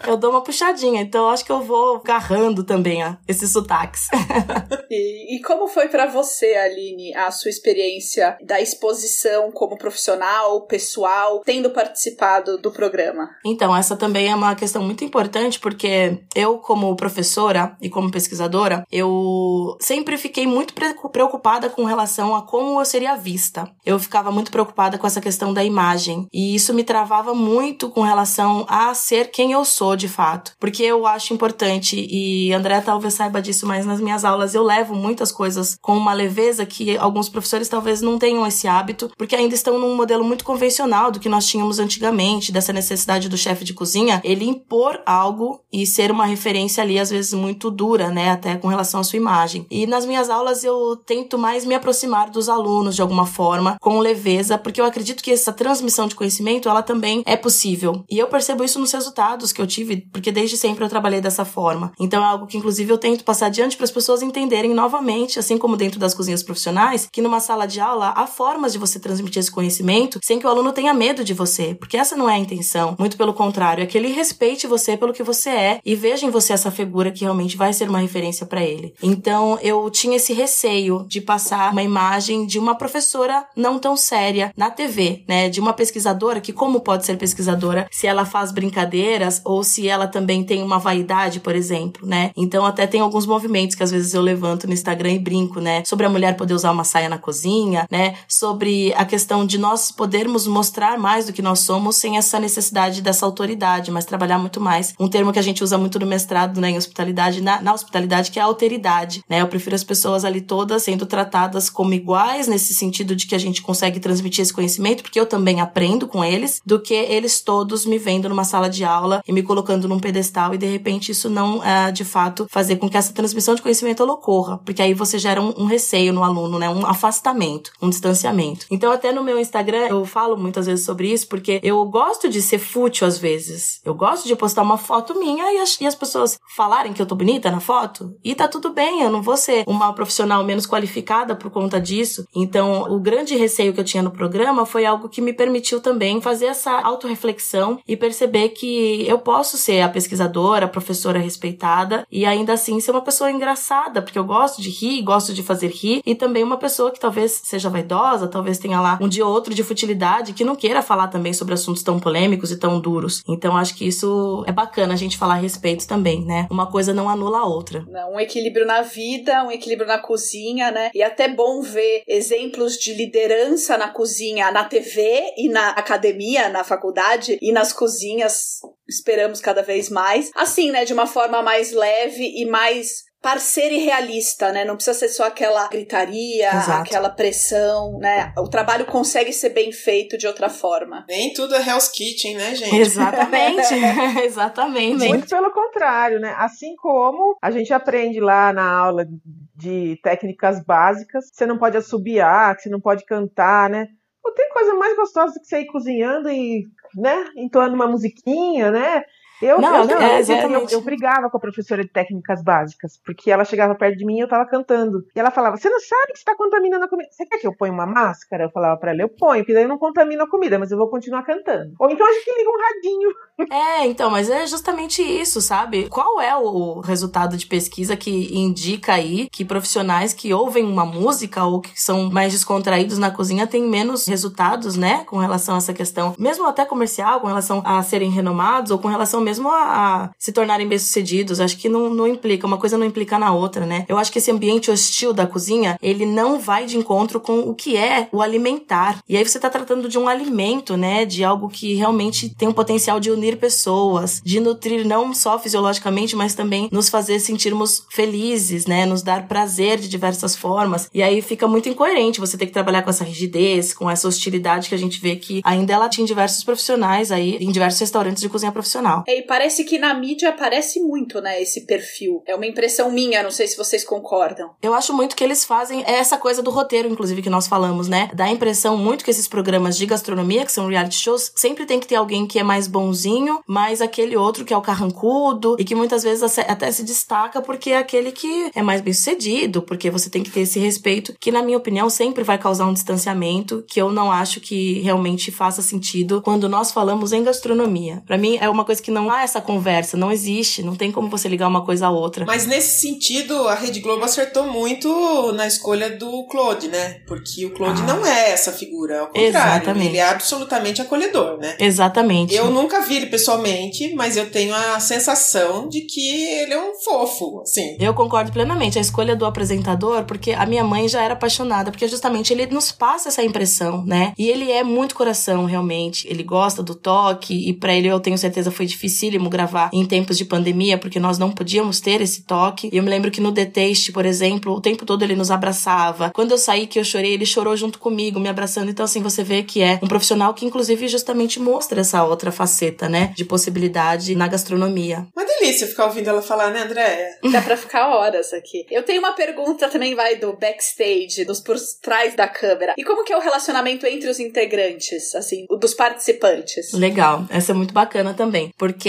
[0.07, 1.01] eu dou uma puxadinha.
[1.01, 3.99] Então, eu acho que eu vou agarrando também ó, esse sotaque.
[4.89, 11.41] e, e, como foi para você, Aline, a sua experiência da exposição como profissional, pessoal,
[11.45, 13.29] tendo participado do programa?
[13.45, 18.85] Então, essa também é uma questão muito importante, porque eu, como professora e como pesquisadora,
[18.91, 20.73] eu sempre fiquei muito
[21.11, 23.69] preocupada com relação a como eu seria vista.
[23.85, 28.01] Eu ficava muito preocupada com essa questão da imagem, e isso me travava muito com
[28.01, 33.13] relação a ser quem eu sou de fato, porque eu acho importante, e André talvez
[33.13, 37.29] saiba disso mas nas minhas aulas eu levo muitas coisas com uma leveza que alguns
[37.29, 41.29] professores talvez não tenham esse hábito, porque ainda estão num modelo muito convencional do que
[41.29, 46.25] nós tínhamos antigamente, dessa necessidade do chefe de cozinha, ele impor algo e ser uma
[46.25, 49.65] referência ali, às vezes muito dura, né, até com relação à sua imagem.
[49.69, 53.99] E nas minhas aulas eu tento mais me aproximar dos alunos de alguma forma, com
[53.99, 58.03] leveza, porque eu acredito que essa transmissão de conhecimento, ela também é possível.
[58.09, 61.45] E eu percebo isso nos resultados que eu tive, porque desde sempre eu trabalhei dessa
[61.45, 61.91] forma.
[61.99, 65.57] Então é algo que inclusive eu tento passar adiante para as pessoas entenderem novamente, assim
[65.57, 69.39] como dentro das cozinhas profissionais, que numa sala de aula há formas de você transmitir
[69.39, 72.39] esse conhecimento sem que o aluno tenha medo de você, porque essa não é a
[72.39, 72.95] intenção.
[72.99, 76.29] Muito pelo contrário, é que ele respeite você pelo que você é e veja em
[76.29, 78.93] você essa figura que realmente vai ser uma referência para ele.
[79.01, 84.53] Então, eu tinha esse receio de passar uma imagem de uma professora não tão séria
[84.55, 85.49] na TV, né?
[85.49, 90.07] De uma pesquisadora que como pode ser pesquisadora se ela faz brincadeiras ou se ela
[90.07, 92.31] também tem uma vaidade, por exemplo, né?
[92.35, 95.83] Então, até tem alguns movimentos que às vezes eu levanto no Instagram e brinco, né?
[95.85, 98.15] Sobre a mulher poder usar uma saia na cozinha, né?
[98.27, 103.01] Sobre a questão de nós podermos mostrar mais do que nós somos sem essa necessidade
[103.01, 104.93] dessa autoridade, mas trabalhar muito mais.
[104.99, 108.31] Um termo que a gente usa muito no mestrado, né, em hospitalidade, na, na hospitalidade,
[108.31, 109.41] que é a alteridade, né?
[109.41, 113.39] Eu prefiro as pessoas ali todas sendo tratadas como iguais, nesse sentido de que a
[113.39, 117.85] gente consegue transmitir esse conhecimento, porque eu também aprendo com eles, do que eles todos
[117.85, 121.29] me vendo numa sala de aula e me colocando num pedestal e de repente isso
[121.29, 125.19] não, uh, de fato, fazer com que essa transmissão de conhecimento ocorra, porque aí você
[125.19, 126.69] gera um, um, receio no aluno, né?
[126.69, 128.65] Um afastamento, um distanciamento.
[128.71, 132.41] Então, até no meu Instagram, eu falo muitas vezes sobre isso, porque eu gosto de
[132.41, 133.81] ser fútil às vezes.
[133.83, 137.05] Eu gosto de postar uma foto minha e as, e as pessoas falarem que eu
[137.05, 140.65] tô bonita na foto, e tá tudo bem, eu não vou ser uma profissional menos
[140.65, 142.25] qualificada por conta disso.
[142.33, 146.21] Então, o grande receio que eu tinha no programa foi algo que me permitiu também
[146.21, 152.25] fazer essa autorreflexão e perceber que eu posso ser a pesquisadora, a professora respeitada e
[152.25, 156.01] ainda assim ser uma pessoa engraçada, porque eu gosto de rir, gosto de fazer rir,
[156.05, 159.53] e também uma pessoa que talvez seja vaidosa, talvez tenha lá um dia ou outro
[159.53, 163.23] de futilidade, que não queira falar também sobre assuntos tão polêmicos e tão duros.
[163.27, 166.47] Então acho que isso é bacana a gente falar a respeito também, né?
[166.49, 167.85] Uma coisa não anula a outra.
[168.13, 170.91] Um equilíbrio na vida, um equilíbrio na cozinha, né?
[170.93, 176.49] E é até bom ver exemplos de liderança na cozinha, na TV e na academia,
[176.49, 180.29] na faculdade e nas cozinhas esperamos cada vez mais.
[180.35, 184.65] Assim, né, de uma forma mais leve e mais parceira e realista, né?
[184.65, 186.81] Não precisa ser só aquela gritaria, Exato.
[186.81, 188.33] aquela pressão, né?
[188.37, 191.05] O trabalho consegue ser bem feito de outra forma.
[191.07, 192.75] Nem tudo é Hell's Kitchen, né, gente?
[192.75, 193.73] Exatamente.
[194.25, 195.07] Exatamente.
[195.07, 196.35] Muito pelo contrário, né?
[196.37, 199.07] Assim como a gente aprende lá na aula
[199.55, 203.87] de técnicas básicas, você não pode assobiar, você não pode cantar, né?
[204.21, 206.63] Não tem coisa mais gostosa do que você ir cozinhando e,
[206.95, 209.03] né, entoando uma musiquinha, né?
[209.43, 213.29] Eu, não, eu, não, é, eu, eu, brigava com a professora de técnicas básicas, porque
[213.29, 215.05] ela chegava perto de mim e eu tava cantando.
[215.15, 217.09] E ela falava: Você não sabe que você tá contaminando a comida.
[217.11, 218.45] Você quer que eu ponha uma máscara?
[218.45, 220.77] Eu falava pra ela: Eu ponho, porque daí eu não contamino a comida, mas eu
[220.77, 221.73] vou continuar cantando.
[221.77, 223.09] Ou então a gente liga um radinho.
[223.51, 225.89] É, então, mas é justamente isso, sabe?
[225.89, 231.43] Qual é o resultado de pesquisa que indica aí que profissionais que ouvem uma música
[231.43, 235.03] ou que são mais descontraídos na cozinha têm menos resultados, né?
[235.05, 238.87] Com relação a essa questão, mesmo até comercial, com relação a serem renomados ou com
[238.87, 241.39] relação mesmo mesmo a, a se tornarem bem-sucedidos.
[241.39, 243.85] Acho que não, não implica, uma coisa não implica na outra, né?
[243.89, 247.55] Eu acho que esse ambiente hostil da cozinha, ele não vai de encontro com o
[247.55, 249.01] que é o alimentar.
[249.09, 251.05] E aí você tá tratando de um alimento, né?
[251.05, 256.15] De algo que realmente tem o potencial de unir pessoas, de nutrir não só fisiologicamente,
[256.15, 258.85] mas também nos fazer sentirmos felizes, né?
[258.85, 260.89] Nos dar prazer de diversas formas.
[260.93, 264.69] E aí fica muito incoerente você ter que trabalhar com essa rigidez, com essa hostilidade
[264.69, 268.29] que a gente vê que ainda ela tinha diversos profissionais aí em diversos restaurantes de
[268.29, 269.03] cozinha profissional.
[269.07, 272.21] É, parece que na mídia aparece muito, né, esse perfil.
[272.25, 274.51] É uma impressão minha, não sei se vocês concordam.
[274.61, 278.09] Eu acho muito que eles fazem essa coisa do roteiro, inclusive, que nós falamos, né?
[278.13, 281.79] Dá a impressão muito que esses programas de gastronomia, que são reality shows, sempre tem
[281.79, 285.63] que ter alguém que é mais bonzinho, mas aquele outro que é o carrancudo e
[285.63, 289.89] que muitas vezes até se destaca porque é aquele que é mais bem sucedido, porque
[289.89, 293.63] você tem que ter esse respeito, que na minha opinião sempre vai causar um distanciamento,
[293.67, 298.01] que eu não acho que realmente faça sentido quando nós falamos em gastronomia.
[298.05, 301.09] Para mim é uma coisa que não há essa conversa, não existe, não tem como
[301.09, 302.25] você ligar uma coisa à outra.
[302.25, 307.01] Mas nesse sentido, a Rede Globo acertou muito na escolha do Claude, né?
[307.07, 307.85] Porque o Claude ah.
[307.85, 309.87] não é essa figura, ao contrário, Exatamente.
[309.87, 311.55] ele é absolutamente acolhedor, né?
[311.59, 312.33] Exatamente.
[312.33, 316.75] Eu nunca vi ele pessoalmente, mas eu tenho a sensação de que ele é um
[316.75, 317.77] fofo, assim.
[317.79, 318.77] Eu concordo plenamente.
[318.77, 322.71] A escolha do apresentador, porque a minha mãe já era apaixonada, porque justamente ele nos
[322.71, 324.13] passa essa impressão, né?
[324.17, 326.07] E ele é muito coração, realmente.
[326.07, 329.85] Ele gosta do toque, e para ele eu tenho certeza foi difícil dificílimo gravar em
[329.85, 332.69] tempos de pandemia, porque nós não podíamos ter esse toque.
[332.71, 335.31] E eu me lembro que no The Taste, por exemplo, o tempo todo ele nos
[335.31, 336.11] abraçava.
[336.13, 338.69] Quando eu saí que eu chorei, ele chorou junto comigo, me abraçando.
[338.69, 342.87] Então, assim, você vê que é um profissional que, inclusive, justamente mostra essa outra faceta,
[342.87, 343.13] né?
[343.15, 345.07] De possibilidade na gastronomia.
[345.15, 347.17] Uma delícia ficar ouvindo ela falar, né, Andréia?
[347.31, 348.65] Dá pra ficar horas aqui.
[348.69, 352.73] Eu tenho uma pergunta também, vai, do backstage, dos por trás da câmera.
[352.77, 356.71] E como que é o relacionamento entre os integrantes, assim, dos participantes?
[356.73, 357.25] Legal.
[357.29, 358.53] Essa é muito bacana também.
[358.57, 358.82] Porque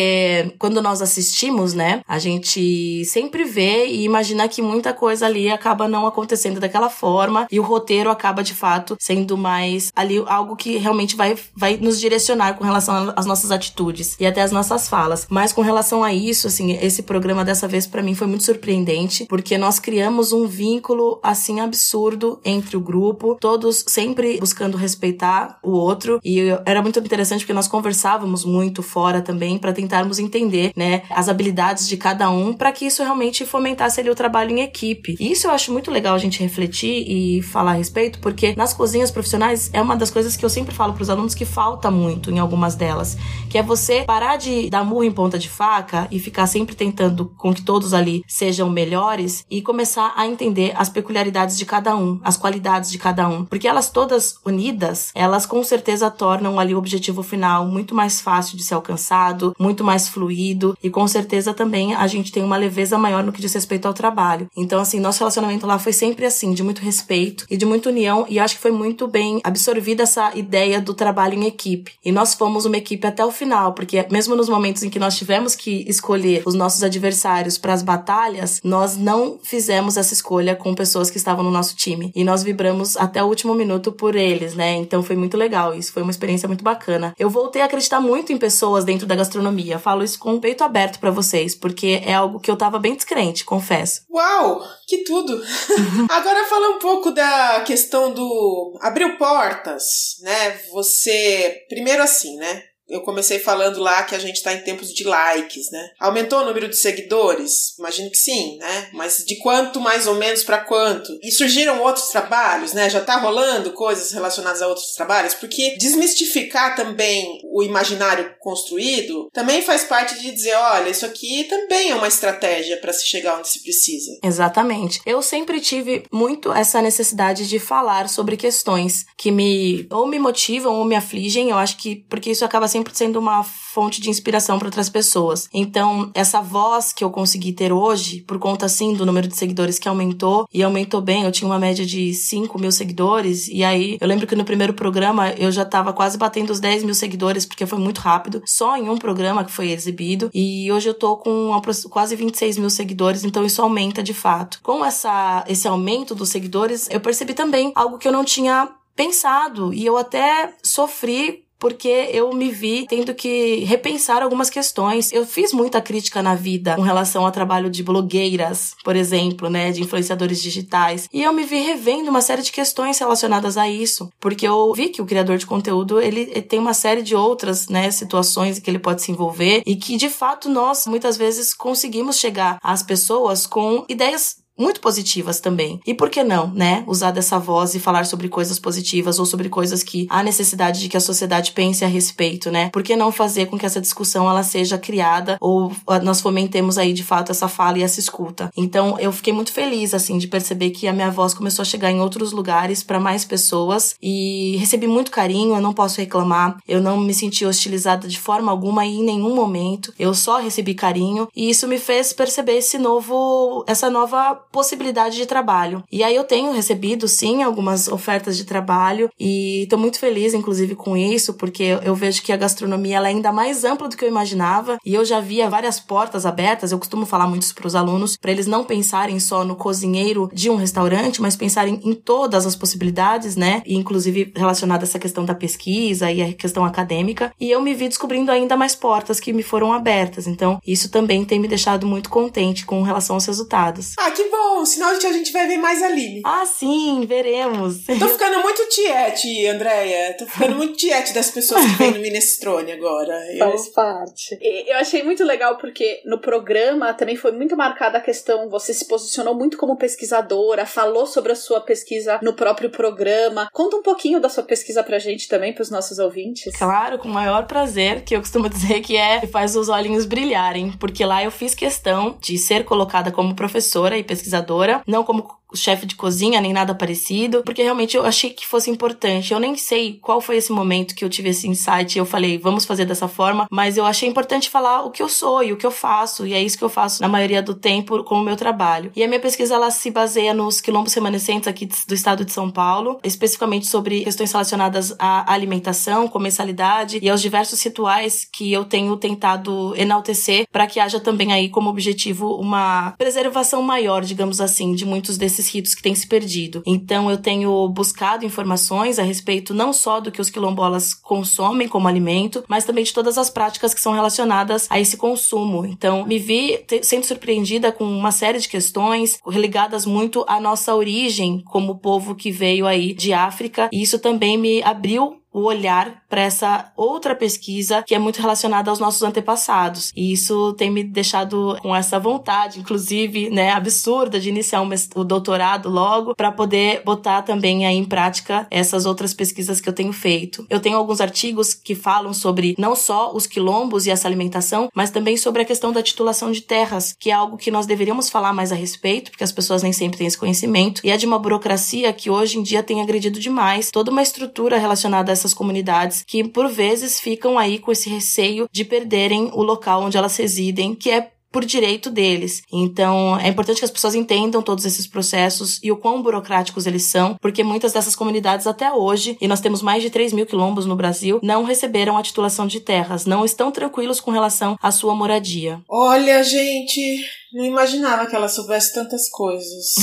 [0.59, 5.89] quando nós assistimos, né, a gente sempre vê e imagina que muita coisa ali acaba
[5.89, 10.77] não acontecendo daquela forma e o roteiro acaba de fato sendo mais ali algo que
[10.77, 15.27] realmente vai, vai nos direcionar com relação às nossas atitudes e até as nossas falas.
[15.31, 19.27] Mas com relação a isso, assim, esse programa dessa vez para mim foi muito surpreendente
[19.27, 25.71] porque nós criamos um vínculo assim absurdo entre o grupo, todos sempre buscando respeitar o
[25.71, 30.73] outro e era muito interessante porque nós conversávamos muito fora também para tentar tentarmos entender,
[30.77, 34.61] né, as habilidades de cada um para que isso realmente fomentasse ali o trabalho em
[34.61, 35.17] equipe.
[35.21, 38.73] E isso eu acho muito legal a gente refletir e falar a respeito, porque nas
[38.73, 41.91] cozinhas profissionais é uma das coisas que eu sempre falo para os alunos que falta
[41.91, 43.17] muito em algumas delas,
[43.51, 47.33] que é você parar de dar murro em ponta de faca e ficar sempre tentando
[47.37, 52.21] com que todos ali sejam melhores e começar a entender as peculiaridades de cada um,
[52.23, 56.79] as qualidades de cada um, porque elas todas unidas, elas com certeza tornam ali o
[56.79, 61.95] objetivo final muito mais fácil de ser alcançado, muito mais fluido e com certeza também
[61.95, 64.49] a gente tem uma leveza maior no que diz respeito ao trabalho.
[64.57, 68.27] Então, assim, nosso relacionamento lá foi sempre assim, de muito respeito e de muita união
[68.29, 71.93] e acho que foi muito bem absorvida essa ideia do trabalho em equipe.
[72.05, 75.17] E nós fomos uma equipe até o final, porque mesmo nos momentos em que nós
[75.17, 80.75] tivemos que escolher os nossos adversários para as batalhas, nós não fizemos essa escolha com
[80.75, 82.13] pessoas que estavam no nosso time.
[82.15, 84.75] E nós vibramos até o último minuto por eles, né?
[84.75, 85.75] Então foi muito legal.
[85.75, 87.15] Isso foi uma experiência muito bacana.
[87.19, 89.64] Eu voltei a acreditar muito em pessoas dentro da gastronomia.
[89.79, 92.95] Falo isso com o peito aberto para vocês, porque é algo que eu tava bem
[92.95, 94.03] descrente, confesso.
[94.11, 95.43] Uau, que tudo!
[96.11, 100.59] Agora fala um pouco da questão do abriu portas, né?
[100.73, 102.63] Você primeiro assim, né?
[102.89, 105.91] Eu comecei falando lá que a gente está em tempos de likes, né?
[105.99, 107.77] Aumentou o número de seguidores?
[107.79, 108.89] Imagino que sim, né?
[108.93, 111.19] Mas de quanto mais ou menos para quanto?
[111.23, 112.91] E surgiram outros trabalhos, né?
[112.91, 115.35] Já tá rolando coisas relacionadas a outros trabalhos?
[115.35, 121.91] Porque desmistificar também o imaginário construído também faz parte de dizer, olha, isso aqui também
[121.91, 124.11] é uma estratégia para se chegar onde se precisa.
[124.23, 125.01] Exatamente.
[125.07, 130.75] Eu sempre tive muito essa necessidade de falar sobre questões que me ou me motivam
[130.75, 131.51] ou me afligem.
[131.51, 135.49] Eu acho que porque isso acaba sempre sendo uma fonte de inspiração para outras pessoas.
[135.55, 139.79] Então, essa voz que eu consegui ter hoje, por conta sim do número de seguidores
[139.79, 143.97] que aumentou, e aumentou bem, eu tinha uma média de 5 mil seguidores, e aí
[144.01, 147.47] eu lembro que no primeiro programa eu já tava quase batendo os 10 mil seguidores,
[147.47, 151.17] porque foi muito rápido, só em um programa que foi exibido, e hoje eu tô
[151.17, 151.53] com
[151.91, 154.59] quase 26 mil seguidores, então isso aumenta de fato.
[154.65, 159.73] Com essa, esse aumento dos seguidores, eu percebi também algo que eu não tinha pensado
[159.75, 165.13] e eu até sofri porque eu me vi tendo que repensar algumas questões.
[165.13, 169.71] Eu fiz muita crítica na vida com relação ao trabalho de blogueiras, por exemplo, né,
[169.71, 174.11] de influenciadores digitais, e eu me vi revendo uma série de questões relacionadas a isso,
[174.21, 177.91] porque eu vi que o criador de conteúdo, ele tem uma série de outras, né,
[177.91, 182.59] situações que ele pode se envolver e que de fato nós muitas vezes conseguimos chegar
[182.63, 185.81] às pessoas com ideias muito positivas também.
[185.87, 186.85] E por que não, né?
[186.87, 190.89] Usar dessa voz e falar sobre coisas positivas ou sobre coisas que há necessidade de
[190.89, 192.71] que a sociedade pense a respeito, né?
[192.71, 196.79] Por que não fazer com que essa discussão ela seja criada ou ah, nós fomentemos
[196.79, 198.51] aí de fato essa fala e essa escuta.
[198.57, 201.91] Então, eu fiquei muito feliz assim de perceber que a minha voz começou a chegar
[201.91, 206.59] em outros lugares para mais pessoas e recebi muito carinho, eu não posso reclamar.
[206.67, 209.93] Eu não me senti hostilizada de forma alguma e em nenhum momento.
[209.99, 215.27] Eu só recebi carinho e isso me fez perceber esse novo essa nova possibilidade de
[215.27, 215.83] trabalho.
[215.91, 220.77] E aí eu tenho recebido, sim, algumas ofertas de trabalho e estou muito feliz, inclusive,
[220.77, 224.09] com isso, porque eu vejo que a gastronomia é ainda mais ampla do que eu
[224.09, 226.71] imaginava e eu já via várias portas abertas.
[226.71, 230.49] Eu costumo falar muito para os alunos, para eles não pensarem só no cozinheiro de
[230.49, 233.61] um restaurante, mas pensarem em todas as possibilidades, né?
[233.67, 237.33] E inclusive relacionada a essa questão da pesquisa e a questão acadêmica.
[237.41, 240.29] E eu me vi descobrindo ainda mais portas que me foram abertas.
[240.29, 243.95] Então, isso também tem me deixado muito contente com relação aos resultados.
[243.99, 244.44] Ah, que bom!
[244.67, 246.23] Sinal de que a gente vai ver mais Aline.
[246.25, 247.85] Ah, sim, veremos.
[247.85, 250.17] Tô ficando muito tiete, Andréia.
[250.17, 253.15] Tô ficando muito tiete das pessoas que vêm no Minestrone agora.
[253.33, 253.51] Eu...
[253.51, 254.39] Faz parte.
[254.41, 258.87] Eu achei muito legal porque no programa também foi muito marcada a questão, você se
[258.87, 263.49] posicionou muito como pesquisadora, falou sobre a sua pesquisa no próprio programa.
[263.53, 266.55] Conta um pouquinho da sua pesquisa pra gente também, pros nossos ouvintes.
[266.57, 270.07] Claro, com o maior prazer, que eu costumo dizer que é que faz os olhinhos
[270.07, 275.05] brilharem, porque lá eu fiz questão de ser colocada como professora e pesquisadora pesquisadora, não
[275.05, 279.33] como chefe de cozinha nem nada parecido, porque realmente eu achei que fosse importante.
[279.33, 282.39] Eu nem sei qual foi esse momento que eu tive esse insight e eu falei,
[282.39, 285.57] vamos fazer dessa forma, mas eu achei importante falar o que eu sou e o
[285.57, 288.25] que eu faço, e é isso que eu faço na maioria do tempo com o
[288.25, 288.91] meu trabalho.
[288.95, 292.51] E a minha pesquisa ela se baseia nos quilombos remanescentes aqui do estado de São
[292.51, 298.97] Paulo, especificamente sobre questões relacionadas à alimentação, comensalidade e aos diversos rituais que eu tenho
[298.97, 304.85] tentado enaltecer para que haja também aí como objetivo uma preservação maior, digamos assim, de
[304.85, 306.63] muitos desses ritos que têm se perdido.
[306.67, 311.89] Então eu tenho buscado informações a respeito não só do que os quilombolas consomem como
[311.89, 315.65] alimento, mas também de todas as práticas que são relacionadas a esse consumo.
[315.65, 321.43] Então me vi sendo surpreendida com uma série de questões ligadas muito à nossa origem
[321.47, 326.23] como povo que veio aí de África, e isso também me abriu o olhar para
[326.23, 329.91] essa outra pesquisa que é muito relacionada aos nossos antepassados.
[329.97, 334.63] E isso tem me deixado com essa vontade, inclusive, né, absurda de iniciar
[334.95, 339.73] o doutorado logo para poder botar também aí em prática essas outras pesquisas que eu
[339.73, 340.47] tenho feito.
[340.49, 344.91] Eu tenho alguns artigos que falam sobre não só os quilombos e essa alimentação, mas
[344.91, 348.33] também sobre a questão da titulação de terras, que é algo que nós deveríamos falar
[348.33, 351.19] mais a respeito, porque as pessoas nem sempre têm esse conhecimento, e é de uma
[351.19, 356.25] burocracia que hoje em dia tem agredido demais toda uma estrutura relacionada a comunidades que
[356.25, 360.91] por vezes ficam aí com esse receio de perderem o local onde elas residem, que
[360.91, 362.45] é por direito deles.
[362.53, 366.85] Então, é importante que as pessoas entendam todos esses processos e o quão burocráticos eles
[366.85, 370.65] são, porque muitas dessas comunidades até hoje, e nós temos mais de 3 mil quilombos
[370.65, 374.95] no Brasil, não receberam a titulação de terras, não estão tranquilos com relação à sua
[374.95, 375.61] moradia.
[375.69, 379.75] Olha, gente, não imaginava que ela soubesse tantas coisas.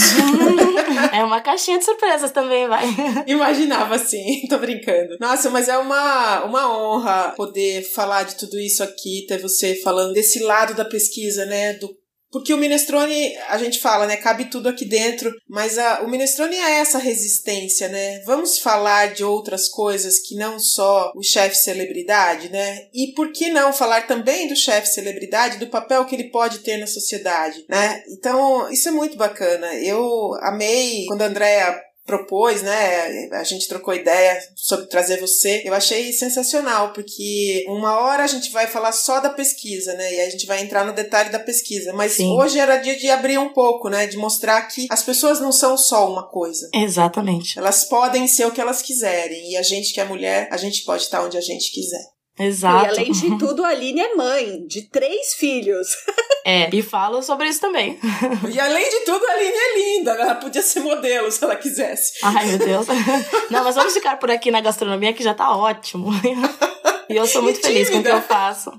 [1.13, 2.85] é uma caixinha de surpresas também, vai.
[3.27, 5.17] Imaginava sim, tô brincando.
[5.19, 10.13] Nossa, mas é uma, uma honra poder falar de tudo isso aqui, ter você falando
[10.13, 11.73] desse lado da pesquisa, né?
[11.73, 12.00] Do
[12.31, 14.15] porque o minestrone, a gente fala, né?
[14.15, 18.21] Cabe tudo aqui dentro, mas a, o minestrone é essa resistência, né?
[18.25, 22.87] Vamos falar de outras coisas que não só o chefe celebridade, né?
[22.93, 26.77] E por que não falar também do chefe celebridade, do papel que ele pode ter
[26.77, 28.03] na sociedade, né?
[28.09, 29.73] Então, isso é muito bacana.
[29.75, 33.29] Eu amei quando a Andrea propôs, né?
[33.31, 35.61] A gente trocou ideia sobre trazer você.
[35.65, 40.13] Eu achei sensacional, porque uma hora a gente vai falar só da pesquisa, né?
[40.13, 41.93] E a gente vai entrar no detalhe da pesquisa.
[41.93, 42.31] Mas Sim.
[42.37, 44.07] hoje era dia de abrir um pouco, né?
[44.07, 46.69] De mostrar que as pessoas não são só uma coisa.
[46.73, 47.57] Exatamente.
[47.57, 49.51] Elas podem ser o que elas quiserem.
[49.51, 52.03] E a gente que é mulher, a gente pode estar onde a gente quiser.
[52.45, 52.85] Exato.
[52.85, 55.87] E além de tudo, a Aline é mãe de três filhos.
[56.43, 57.99] É, e falo sobre isso também.
[58.51, 60.11] E além de tudo, a Aline é linda.
[60.13, 62.13] Ela podia ser modelo se ela quisesse.
[62.23, 62.87] Ai, meu Deus.
[63.51, 66.09] Não, mas vamos ficar por aqui na gastronomia que já tá ótimo.
[67.07, 68.09] E eu sou muito e feliz tímida.
[68.09, 68.71] com o que eu faço.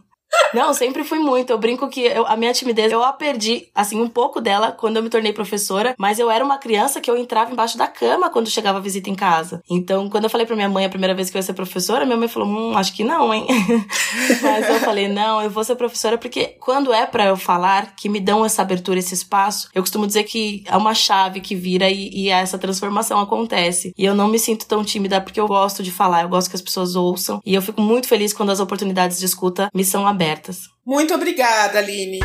[0.55, 1.51] Não, sempre fui muito.
[1.51, 4.97] Eu brinco que eu, a minha timidez, eu a perdi, assim, um pouco dela quando
[4.97, 8.31] eu me tornei professora, mas eu era uma criança que eu entrava embaixo da cama
[8.31, 9.62] quando chegava visita em casa.
[9.71, 12.05] Então, quando eu falei pra minha mãe a primeira vez que eu ia ser professora,
[12.05, 13.47] minha mãe falou, hum, acho que não, hein?
[14.42, 18.09] mas eu falei, não, eu vou ser professora porque quando é para eu falar, que
[18.09, 21.90] me dão essa abertura, esse espaço, eu costumo dizer que é uma chave que vira
[21.90, 23.95] e, e essa transformação acontece.
[23.97, 26.57] E eu não me sinto tão tímida porque eu gosto de falar, eu gosto que
[26.57, 27.40] as pessoas ouçam.
[27.45, 30.58] E eu fico muito feliz quando as oportunidades de escuta me são abertas abertas.
[30.87, 32.20] Muito obrigada, Aline.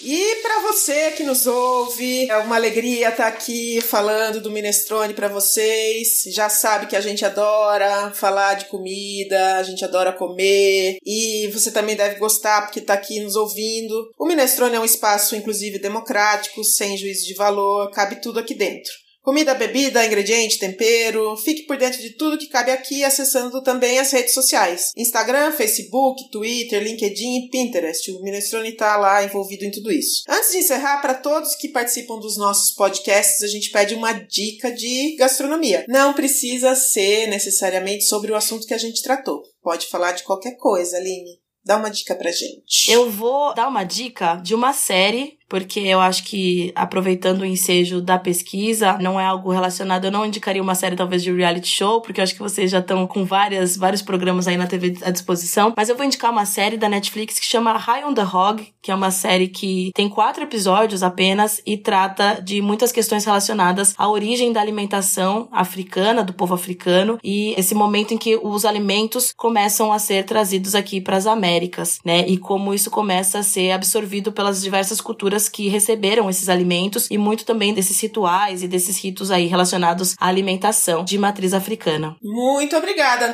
[0.00, 5.12] E para você que nos ouve, é uma alegria estar tá aqui falando do minestrone
[5.12, 6.22] para vocês.
[6.28, 11.72] Já sabe que a gente adora falar de comida, a gente adora comer e você
[11.72, 14.10] também deve gostar porque está aqui nos ouvindo.
[14.16, 18.92] O minestrone é um espaço inclusive democrático, sem juízo de valor, cabe tudo aqui dentro.
[19.28, 21.36] Comida, bebida, ingrediente, tempero.
[21.36, 26.30] Fique por dentro de tudo que cabe aqui acessando também as redes sociais: Instagram, Facebook,
[26.30, 28.10] Twitter, LinkedIn e Pinterest.
[28.10, 30.22] O Minestrone está lá envolvido em tudo isso.
[30.26, 34.72] Antes de encerrar, para todos que participam dos nossos podcasts, a gente pede uma dica
[34.72, 35.84] de gastronomia.
[35.86, 39.42] Não precisa ser necessariamente sobre o assunto que a gente tratou.
[39.62, 41.38] Pode falar de qualquer coisa, Aline.
[41.62, 42.90] Dá uma dica pra gente.
[42.90, 48.00] Eu vou dar uma dica de uma série porque eu acho que, aproveitando o ensejo
[48.02, 50.04] da pesquisa, não é algo relacionado.
[50.04, 52.80] Eu não indicaria uma série, talvez, de reality show, porque eu acho que vocês já
[52.80, 55.72] estão com várias, vários programas aí na TV à disposição.
[55.74, 58.90] Mas eu vou indicar uma série da Netflix que chama High on the Hog, que
[58.90, 64.08] é uma série que tem quatro episódios apenas e trata de muitas questões relacionadas à
[64.08, 69.92] origem da alimentação africana, do povo africano, e esse momento em que os alimentos começam
[69.92, 72.26] a ser trazidos aqui para as Américas, né?
[72.26, 77.18] E como isso começa a ser absorvido pelas diversas culturas que receberam esses alimentos e
[77.18, 82.16] muito também desses rituais e desses ritos aí relacionados à alimentação de matriz africana.
[82.22, 83.30] Muito obrigada.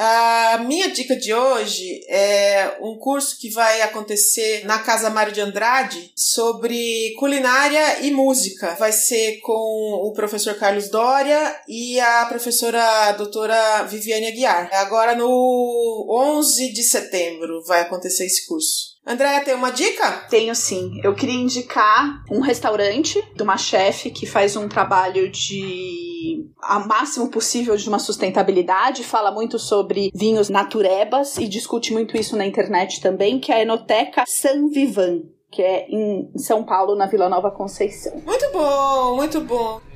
[0.55, 5.40] A minha dica de hoje é um curso que vai acontecer na Casa Mário de
[5.40, 8.75] Andrade sobre culinária e música.
[8.75, 14.69] Vai ser com o professor Carlos Dória e a professora doutora Viviane Aguiar.
[14.73, 18.94] Agora no 11 de setembro vai acontecer esse curso.
[19.07, 20.11] Andréia, tem uma dica?
[20.31, 21.01] Tenho sim.
[21.03, 27.29] Eu queria indicar um restaurante de uma chefe que faz um trabalho de a máximo
[27.29, 33.01] possível de uma sustentabilidade, fala muito sobre vinhos naturebas e discute muito isso na internet
[33.03, 37.51] também, que é a Enoteca San Vivan, que é em São Paulo, na Vila Nova
[37.51, 38.23] Conceição.
[38.25, 39.94] Muito bom, muito bom.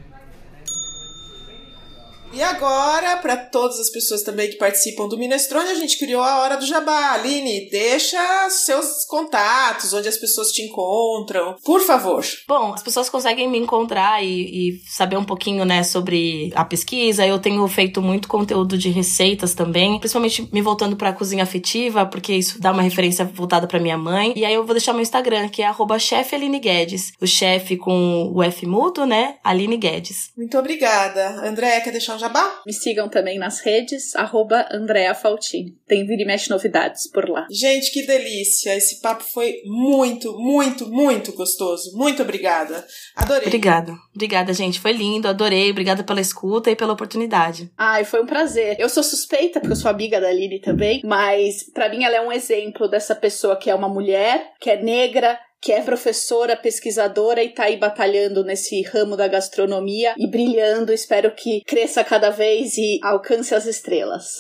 [2.33, 6.41] E agora, para todas as pessoas também que participam do Minestrone, a gente criou a
[6.41, 7.13] Hora do Jabá.
[7.13, 8.19] Aline, deixa
[8.51, 12.25] seus contatos, onde as pessoas te encontram, por favor.
[12.47, 14.29] Bom, as pessoas conseguem me encontrar e,
[14.69, 17.27] e saber um pouquinho, né, sobre a pesquisa.
[17.27, 22.05] Eu tenho feito muito conteúdo de receitas também, principalmente me voltando para a cozinha afetiva,
[22.05, 24.35] porque isso dá uma referência voltada para minha mãe.
[24.37, 27.13] E aí eu vou deixar meu Instagram, que é @chefaline_guedes.
[27.21, 29.37] O chefe com o F mudo, né?
[29.43, 30.31] Aline Guedes.
[30.37, 31.41] Muito obrigada.
[31.49, 32.61] André, quer deixar um jabá?
[32.67, 35.77] Me sigam também nas redes, arroba Andrea Faltin.
[35.87, 37.47] Tem vira e mexe novidades por lá.
[37.51, 38.77] Gente, que delícia!
[38.77, 41.97] Esse papo foi muito, muito, muito gostoso.
[41.97, 42.85] Muito obrigada.
[43.15, 43.47] Adorei.
[43.47, 43.93] Obrigada.
[44.15, 44.81] Obrigada, gente.
[44.81, 45.71] Foi lindo, adorei.
[45.71, 47.71] Obrigada pela escuta e pela oportunidade.
[47.79, 48.77] Ai, foi um prazer.
[48.79, 52.21] Eu sou suspeita, porque eu sou amiga da Aline também, mas para mim ela é
[52.21, 57.43] um exemplo dessa pessoa que é uma mulher, que é negra, que é professora, pesquisadora
[57.43, 60.93] e tá aí batalhando nesse ramo da gastronomia e brilhando.
[60.93, 64.39] Espero que cresça cada vez e alcance as estrelas.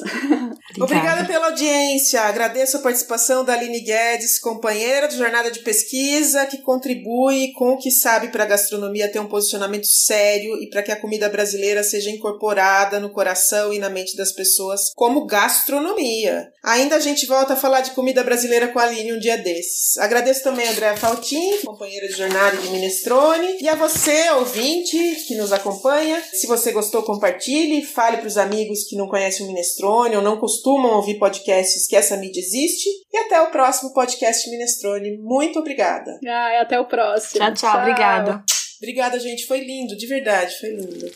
[0.76, 0.84] Obrigada.
[0.98, 2.20] Obrigada pela audiência.
[2.22, 7.78] Agradeço a participação da Aline Guedes, companheira de jornada de pesquisa, que contribui com o
[7.78, 11.82] que sabe para a gastronomia ter um posicionamento sério e para que a comida brasileira
[11.82, 16.48] seja incorporada no coração e na mente das pessoas como gastronomia.
[16.62, 19.96] Ainda a gente volta a falar de comida brasileira com a Aline um dia desses.
[19.98, 20.72] Agradeço também a
[21.08, 23.56] Saltim, companheira de jornada de Minestrone.
[23.62, 26.22] E a você, ouvinte, que nos acompanha.
[26.34, 30.38] Se você gostou, compartilhe, fale para os amigos que não conhecem o Minestrone ou não
[30.38, 32.90] costumam ouvir podcasts que essa mídia existe.
[33.10, 35.16] E até o próximo podcast Minestrone.
[35.16, 36.20] Muito obrigada.
[36.26, 37.42] Ah, até o próximo.
[37.42, 37.70] Tchau, tchau.
[37.70, 37.80] tchau.
[37.80, 38.44] Obrigada.
[38.76, 39.46] Obrigada, gente.
[39.46, 41.10] Foi lindo, de verdade, foi lindo.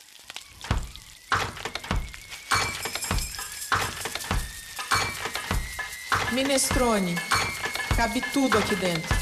[6.33, 7.15] Minestrone.
[7.95, 9.22] Cabe tudo aqui dentro.